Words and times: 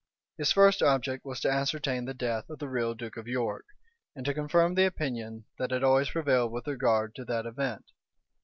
His 0.35 0.51
first 0.51 0.81
object 0.81 1.25
was 1.25 1.39
to 1.41 1.51
ascertain 1.51 2.05
the 2.05 2.15
death 2.15 2.49
of 2.49 2.57
the 2.57 2.67
real 2.67 2.95
duke 2.95 3.17
of 3.17 3.27
York, 3.27 3.65
and 4.15 4.25
to 4.25 4.33
confirm 4.33 4.73
the 4.73 4.87
opinion 4.87 5.45
that 5.59 5.69
had 5.69 5.83
always 5.83 6.09
prevailed 6.09 6.51
with 6.51 6.65
regard 6.67 7.13
to 7.13 7.25
that 7.25 7.45
event. 7.45 7.85